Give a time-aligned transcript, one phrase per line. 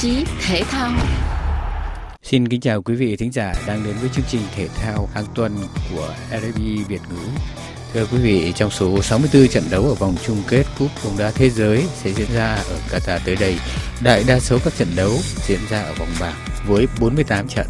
[0.00, 0.92] chí thể thao.
[2.22, 5.24] Xin kính chào quý vị thính giả đang đến với chương trình thể thao hàng
[5.34, 5.56] tuần
[5.90, 7.28] của RFI Việt ngữ.
[7.92, 11.30] Thưa quý vị, trong số 64 trận đấu ở vòng chung kết Cúp bóng đá
[11.30, 13.56] thế giới sẽ diễn ra ở Qatar tới đây,
[14.02, 15.12] đại đa số các trận đấu
[15.46, 16.36] diễn ra ở vòng bảng
[16.66, 17.66] với 48 trận.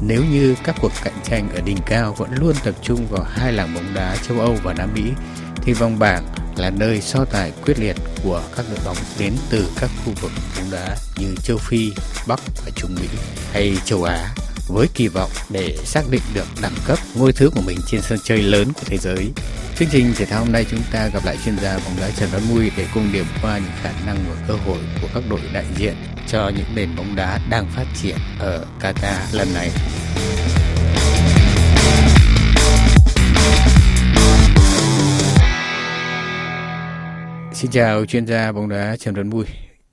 [0.00, 3.52] Nếu như các cuộc cạnh tranh ở đỉnh cao vẫn luôn tập trung vào hai
[3.52, 5.02] làng bóng đá châu Âu và Nam Mỹ,
[5.56, 6.26] thì vòng bảng
[6.60, 10.32] là nơi so tài quyết liệt của các đội bóng đến từ các khu vực
[10.56, 11.92] bóng đá như châu Phi,
[12.26, 13.08] Bắc và Trung Mỹ
[13.52, 14.34] hay châu Á
[14.68, 18.18] với kỳ vọng để xác định được đẳng cấp ngôi thứ của mình trên sân
[18.24, 19.30] chơi lớn của thế giới.
[19.78, 22.28] Chương trình thể thao hôm nay chúng ta gặp lại chuyên gia bóng đá Trần
[22.32, 25.40] Văn Mui để cùng điểm qua những khả năng và cơ hội của các đội
[25.52, 25.94] đại diện
[26.28, 29.70] cho những nền bóng đá đang phát triển ở Qatar lần này.
[37.60, 39.44] Xin chào chuyên gia bóng đá Trần Tuấn Bùi.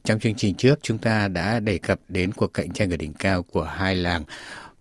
[0.03, 3.13] Trong chương trình trước chúng ta đã đề cập đến cuộc cạnh tranh ở đỉnh
[3.13, 4.23] cao của hai làng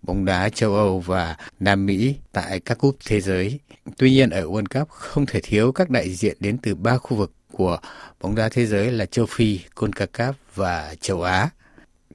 [0.01, 3.59] bóng đá châu Âu và Nam Mỹ tại các cúp thế giới.
[3.97, 7.17] Tuy nhiên ở World Cup không thể thiếu các đại diện đến từ ba khu
[7.17, 7.77] vực của
[8.21, 11.49] bóng đá thế giới là châu Phi, CONCACAF và châu Á.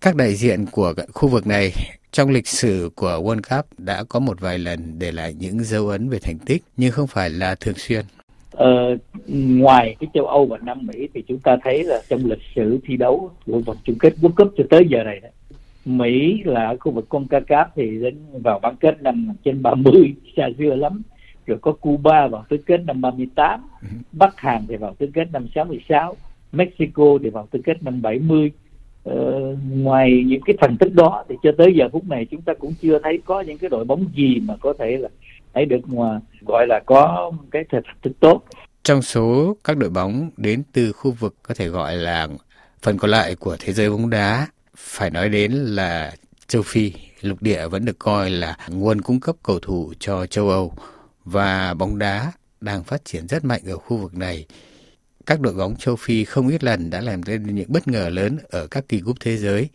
[0.00, 1.72] Các đại diện của khu vực này
[2.12, 5.88] trong lịch sử của World Cup đã có một vài lần để lại những dấu
[5.88, 8.04] ấn về thành tích nhưng không phải là thường xuyên.
[8.52, 8.96] Ờ,
[9.28, 12.78] ngoài cái châu Âu và Nam Mỹ thì chúng ta thấy là trong lịch sử
[12.86, 15.28] thi đấu của vòng chung kết World Cup cho tới giờ này đó,
[15.84, 20.74] Mỹ là khu vực CONCACAF thì đến vào bán kết năm trên 30 xa xưa
[20.74, 21.02] lắm.
[21.46, 23.88] Rồi có Cuba vào tứ kết năm 38 ừ.
[24.12, 26.16] Bắc Hàn thì vào tứ kết năm 66
[26.52, 28.50] Mexico thì vào tứ kết năm 70
[29.04, 32.54] ờ, ngoài những cái thành tích đó thì cho tới giờ phút này chúng ta
[32.54, 35.08] cũng chưa thấy có những cái đội bóng gì mà có thể là
[35.54, 38.42] thấy được mà gọi là có cái thành tích tốt
[38.82, 42.28] trong số các đội bóng đến từ khu vực có thể gọi là
[42.82, 46.12] phần còn lại của thế giới bóng đá phải nói đến là
[46.46, 50.48] châu Phi lục địa vẫn được coi là nguồn cung cấp cầu thủ cho châu
[50.48, 50.72] Âu
[51.24, 54.46] và bóng đá đang phát triển rất mạnh ở khu vực này.
[55.26, 58.38] Các đội bóng châu Phi không ít lần đã làm nên những bất ngờ lớn
[58.50, 59.68] ở các kỳ cúp thế giới.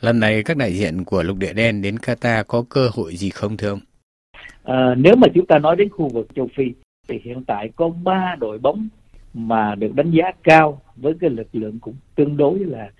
[0.00, 3.30] Lần này các đại diện của lục địa đen đến Qatar có cơ hội gì
[3.30, 3.80] không thưa ông?
[4.62, 6.64] À, nếu mà chúng ta nói đến khu vực châu Phi
[7.08, 8.88] thì hiện tại có ba đội bóng
[9.34, 12.90] mà được đánh giá cao với cái lực lượng cũng tương đối là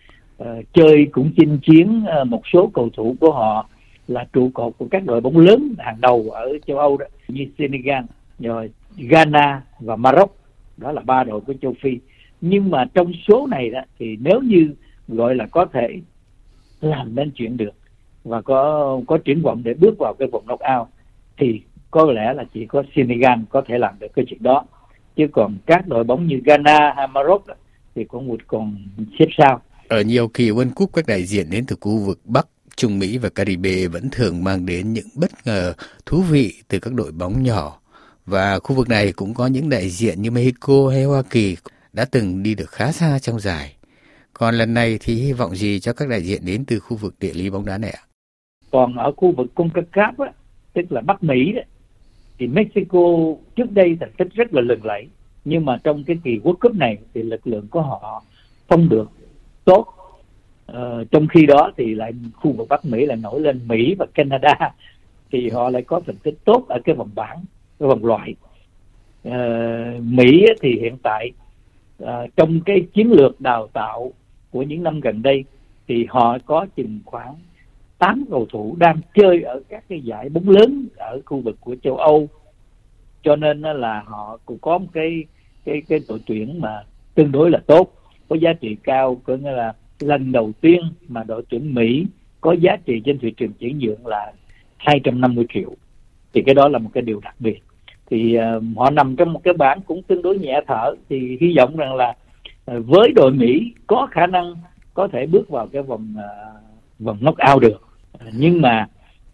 [0.43, 3.69] uh, chơi cũng chinh chiến uh, một số cầu thủ của họ
[4.09, 7.47] là trụ cột của các đội bóng lớn hàng đầu ở châu Âu đó như
[7.59, 8.05] Senegal,
[8.39, 10.37] rồi Ghana và Maroc.
[10.77, 11.99] Đó là ba đội của châu Phi.
[12.41, 14.75] Nhưng mà trong số này đó thì nếu như
[15.09, 16.01] gọi là có thể
[16.81, 17.75] làm nên chuyện được
[18.25, 20.89] và có có triển vọng để bước vào cái vòng knockout
[21.37, 21.61] thì
[21.91, 24.65] có lẽ là chỉ có Senegal có thể làm được cái chuyện đó
[25.17, 27.45] chứ còn các đội bóng như Ghana hay Maroc
[27.95, 28.77] thì cũng một còn
[29.19, 32.47] xếp sau ở nhiều kỳ World Cup các đại diện đến từ khu vực Bắc
[32.77, 35.73] Trung Mỹ và Caribe vẫn thường mang đến những bất ngờ
[36.07, 37.81] thú vị từ các đội bóng nhỏ
[38.27, 41.57] và khu vực này cũng có những đại diện như Mexico hay Hoa Kỳ
[41.93, 43.77] đã từng đi được khá xa trong giải.
[44.33, 47.15] Còn lần này thì hy vọng gì cho các đại diện đến từ khu vực
[47.21, 48.03] địa lý bóng đá này ạ?
[48.71, 50.33] Còn ở khu vực CONCACAF á,
[50.75, 51.65] tức là Bắc Mỹ đấy,
[52.39, 53.01] thì Mexico
[53.57, 55.09] trước đây thành tích rất là lừng lẫy
[55.45, 58.23] nhưng mà trong cái kỳ World Cup này thì lực lượng của họ
[58.69, 59.11] không được
[59.65, 59.87] tốt.
[60.67, 64.07] Ờ, trong khi đó thì lại khu vực Bắc Mỹ lại nổi lên Mỹ và
[64.15, 64.55] Canada
[65.33, 67.45] thì họ lại có thành tích tốt ở cái vòng bảng
[67.79, 68.35] cái vòng loại.
[69.25, 69.39] Ờ,
[70.01, 71.31] Mỹ thì hiện tại
[72.05, 74.13] à, trong cái chiến lược đào tạo
[74.51, 75.45] của những năm gần đây
[75.89, 77.35] thì họ có chừng khoảng
[77.99, 81.77] 8 cầu thủ đang chơi ở các cái giải bóng lớn ở khu vực của
[81.83, 82.29] châu Âu.
[83.23, 85.25] Cho nên là họ cũng có một cái
[85.65, 86.83] cái cái đội tuyển mà
[87.15, 87.93] tương đối là tốt
[88.29, 92.07] có giá trị cao có nghĩa là lần đầu tiên mà đội tuyển Mỹ
[92.41, 94.33] có giá trị trên thị trường chuyển nhượng là
[94.77, 95.71] 250 triệu.
[96.33, 97.63] Thì cái đó là một cái điều đặc biệt.
[98.11, 101.55] Thì uh, họ nằm trong một cái bảng cũng tương đối nhẹ thở thì hy
[101.57, 102.15] vọng rằng là
[102.71, 104.55] uh, với đội Mỹ có khả năng
[104.95, 106.59] có thể bước vào cái vòng uh,
[106.99, 107.88] vòng knockout được
[108.33, 108.87] nhưng mà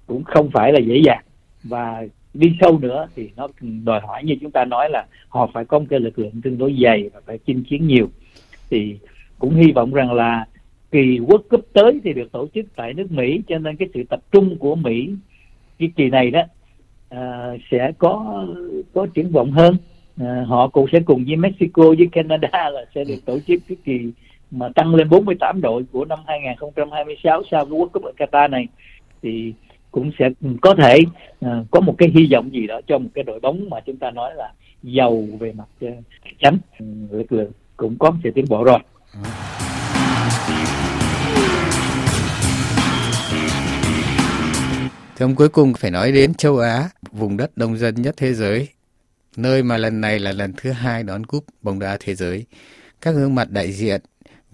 [0.07, 1.25] cũng không phải là dễ dàng.
[1.65, 2.03] Và
[2.35, 3.49] đi sâu nữa thì nó
[3.85, 6.59] đòi hỏi như chúng ta nói là họ phải có một cái lực lượng tương
[6.59, 8.11] đối dày và phải chinh chiến nhiều.
[8.71, 8.99] Thì
[9.39, 10.47] cũng hy vọng rằng là
[10.91, 14.05] kỳ World Cup tới thì được tổ chức tại nước Mỹ cho nên cái sự
[14.11, 15.11] tập trung của Mỹ
[15.79, 16.43] cái kỳ này đó
[17.15, 18.47] uh, sẽ có
[18.95, 19.77] có triển vọng hơn.
[20.23, 23.77] Uh, họ cũng sẽ cùng với Mexico với Canada là sẽ được tổ chức cái
[23.85, 24.01] kỳ
[24.57, 28.67] mà tăng lên 48 đội của năm 2026 sau cái World Cup ở Qatar này
[29.23, 29.53] thì
[29.91, 30.31] cũng sẽ
[30.63, 30.99] có thể
[31.47, 33.97] uh, có một cái hy vọng gì đó cho một cái đội bóng mà chúng
[33.97, 34.53] ta nói là
[34.83, 35.95] giàu về mặt ờ, uh,
[36.41, 38.79] chánh ừ, lực lượng cũng có sự tiến bộ rồi.
[45.17, 48.35] Thưa ông cuối cùng phải nói đến châu Á, vùng đất đông dân nhất thế
[48.35, 48.69] giới,
[49.37, 52.45] nơi mà lần này là lần thứ hai đón cúp bóng đá thế giới.
[53.01, 54.01] Các gương mặt đại diện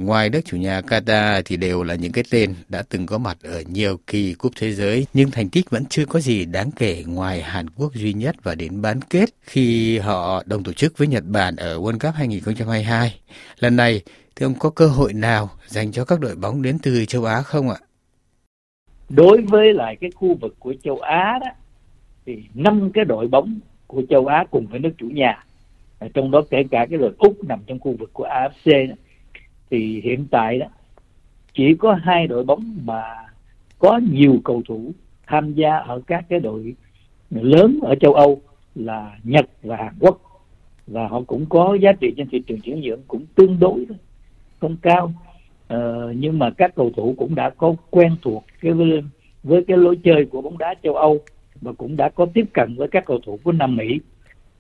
[0.01, 3.37] Ngoài nước chủ nhà Qatar thì đều là những cái tên đã từng có mặt
[3.43, 7.05] ở nhiều kỳ cúp thế giới, nhưng thành tích vẫn chưa có gì đáng kể
[7.07, 11.09] ngoài Hàn Quốc duy nhất và đến bán kết khi họ đồng tổ chức với
[11.09, 13.21] Nhật Bản ở World Cup 2022.
[13.59, 14.03] Lần này
[14.37, 17.43] thì ông có cơ hội nào dành cho các đội bóng đến từ châu Á
[17.43, 17.77] không ạ?
[19.09, 21.51] Đối với lại cái khu vực của châu Á đó
[22.27, 25.45] thì năm cái đội bóng của châu Á cùng với nước chủ nhà
[26.15, 28.95] trong đó kể cả cái đội Úc nằm trong khu vực của AFC đó,
[29.71, 30.67] thì hiện tại đó
[31.55, 33.03] chỉ có hai đội bóng mà
[33.79, 34.93] có nhiều cầu thủ
[35.27, 36.75] tham gia ở các cái đội
[37.31, 38.41] lớn ở châu Âu
[38.75, 40.21] là Nhật và Hàn Quốc.
[40.87, 43.99] Và họ cũng có giá trị trên thị trường chuyển nhượng cũng tương đối thôi
[44.61, 45.13] không cao.
[45.69, 49.03] Ờ, nhưng mà các cầu thủ cũng đã có quen thuộc cái với,
[49.43, 51.21] với cái lối chơi của bóng đá châu Âu
[51.61, 54.01] và cũng đã có tiếp cận với các cầu thủ của Nam Mỹ.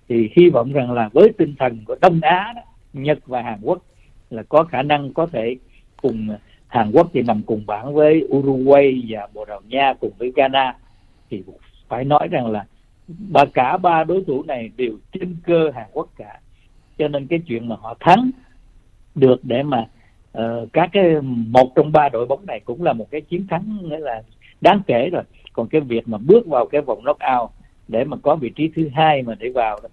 [0.09, 2.63] Thì hy vọng rằng là với tinh thần của Đông Á đó,
[2.93, 3.83] Nhật và Hàn Quốc
[4.31, 5.57] là có khả năng có thể
[6.03, 6.29] cùng
[6.67, 10.77] Hàn Quốc thì nằm cùng bảng với Uruguay và Bồ Đào Nha cùng với Ghana.
[11.31, 11.43] Thì
[11.89, 12.65] phải nói rằng là
[13.09, 16.41] ba cả ba đối thủ này đều trên cơ Hàn Quốc cả.
[16.99, 18.31] Cho nên cái chuyện mà họ thắng
[19.15, 19.87] được để mà
[20.39, 23.79] uh, các cái một trong ba đội bóng này cũng là một cái chiến thắng
[23.83, 24.23] nghĩa là
[24.61, 25.23] đáng kể rồi.
[25.53, 27.51] Còn cái việc mà bước vào cái vòng knockout
[27.89, 29.89] để mà có vị trí thứ hai mà để vào đó,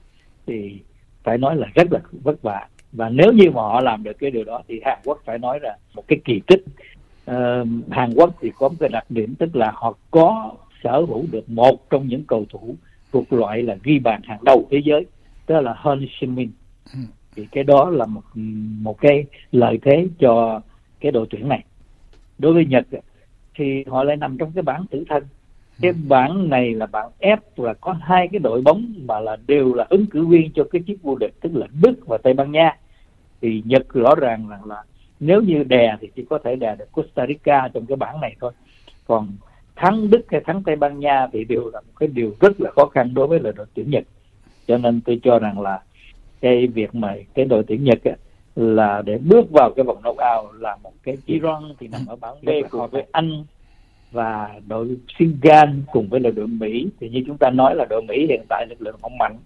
[0.46, 0.80] thì
[1.24, 4.32] phải nói là rất là vất vả và nếu như mà họ làm được cái
[4.32, 6.64] điều đó thì Hàn Quốc phải nói là một cái kỳ tích.
[7.32, 10.52] Uh, Hàn Quốc thì có một cái đặc điểm tức là họ có
[10.84, 12.76] sở hữu được một trong những cầu thủ
[13.12, 15.06] thuộc loại là ghi bàn hàng đầu thế giới
[15.48, 15.76] đó là
[16.20, 16.52] Shin Min
[16.94, 17.00] ừ.
[17.36, 18.22] thì cái đó là một
[18.82, 20.62] một cái lợi thế cho
[21.00, 21.64] cái đội tuyển này.
[22.38, 22.88] Đối với Nhật
[23.56, 25.24] thì họ lại nằm trong cái bảng tử thân
[25.82, 29.74] cái bảng này là bảng F và có hai cái đội bóng mà là đều
[29.74, 32.52] là ứng cử viên cho cái chức vô địch tức là Đức và Tây Ban
[32.52, 32.78] Nha.
[33.42, 34.84] Thì Nhật rõ ràng rằng là
[35.20, 38.36] nếu như đè thì chỉ có thể đè được Costa Rica trong cái bảng này
[38.40, 38.52] thôi.
[39.08, 39.28] Còn
[39.76, 42.72] thắng Đức hay thắng Tây Ban Nha thì đều là một cái điều rất là
[42.72, 44.04] khó khăn đối với là đội tuyển Nhật.
[44.68, 45.82] Cho nên tôi cho rằng là
[46.42, 48.16] cái việc mà cái đội tuyển Nhật ấy,
[48.56, 52.36] là để bước vào cái vòng knockout là một cái Iran thì nằm ở bảng
[52.42, 53.44] B cùng với Anh
[54.12, 58.02] và đội Singan cùng với là đội Mỹ thì như chúng ta nói là đội
[58.02, 59.38] Mỹ hiện tại lực lượng không mạnh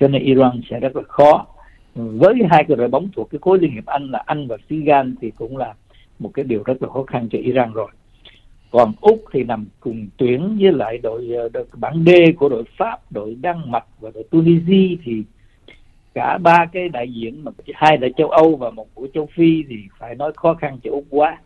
[0.00, 1.46] cho nên Iran sẽ rất là khó.
[1.94, 5.14] Với hai cái đội bóng thuộc cái khối liên hiệp Anh là Anh và Singan
[5.20, 5.74] thì cũng là
[6.18, 7.90] một cái điều rất là khó khăn cho Iran rồi.
[8.70, 13.12] Còn úc thì nằm cùng tuyển với lại đội, đội bảng D của đội Pháp
[13.12, 15.22] đội Đan Mạch và đội Tunisia thì
[16.14, 19.64] cả ba cái đại diện mà hai là châu Âu và một của châu Phi
[19.68, 21.38] thì phải nói khó khăn cho úc quá.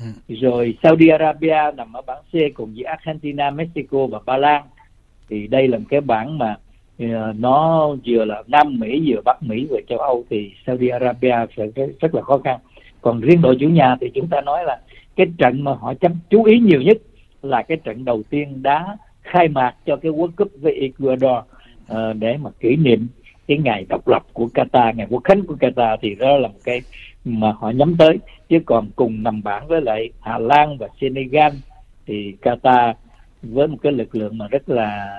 [0.00, 0.34] Ừ.
[0.34, 4.62] rồi Saudi Arabia nằm ở bảng C cùng với Argentina, Mexico và Ba Lan.
[5.28, 6.56] Thì đây là một cái bảng mà
[7.04, 7.08] uh,
[7.38, 11.66] nó vừa là Nam Mỹ vừa Bắc Mỹ vừa châu Âu thì Saudi Arabia sẽ
[12.00, 12.58] rất là khó khăn.
[13.00, 14.80] Còn riêng đội chủ nhà thì chúng ta nói là
[15.16, 16.98] cái trận mà họ chăm chú ý nhiều nhất
[17.42, 21.44] là cái trận đầu tiên đá khai mạc cho cái World Cup với Ecuador
[21.92, 23.06] uh, để mà kỷ niệm
[23.48, 25.96] cái ngày độc lập của Qatar ngày quốc khánh của Qatar.
[26.02, 26.80] Thì đó là một cái
[27.24, 28.18] mà họ nhắm tới.
[28.48, 31.52] Chứ còn cùng nằm bảng với lại Hà Lan và Senegal
[32.06, 32.94] thì Qatar
[33.42, 35.18] với một cái lực lượng mà rất là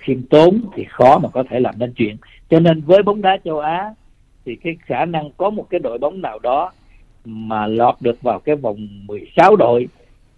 [0.00, 2.16] khiêm tốn thì khó mà có thể làm nên chuyện.
[2.50, 3.94] Cho nên với bóng đá châu Á
[4.44, 6.72] thì cái khả năng có một cái đội bóng nào đó
[7.24, 9.88] mà lọt được vào cái vòng 16 đội,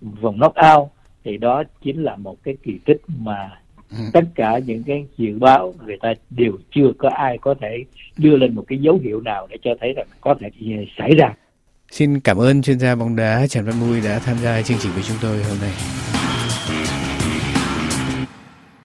[0.01, 0.89] vòng knockout,
[1.25, 3.51] thì đó chính là một cái kỳ tích mà
[3.91, 4.05] ừ.
[4.13, 7.85] tất cả những cái dự báo người ta đều chưa có ai có thể
[8.17, 10.67] đưa lên một cái dấu hiệu nào để cho thấy rằng có thể ừ,
[10.99, 11.35] xảy ra
[11.91, 14.93] Xin cảm ơn chuyên gia bóng đá Trần Văn Mui đã tham gia chương trình
[14.93, 15.73] với chúng tôi hôm nay.